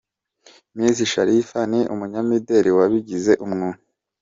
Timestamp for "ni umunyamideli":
1.71-2.69